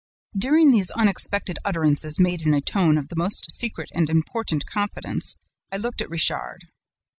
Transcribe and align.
"During 0.35 0.71
these 0.71 0.89
unexpected 0.89 1.59
utterances 1.63 2.19
made 2.19 2.41
in 2.41 2.55
a 2.55 2.59
tone 2.61 2.97
of 2.97 3.09
the 3.09 3.15
most 3.15 3.51
secret 3.51 3.91
and 3.93 4.09
important 4.09 4.65
confidence, 4.65 5.35
I 5.71 5.77
looked 5.77 6.01
at 6.01 6.09
Richard. 6.09 6.69